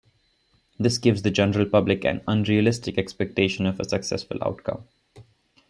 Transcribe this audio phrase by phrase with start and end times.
[0.79, 4.85] This gives the general public an unrealistic expectation of a successful outcome.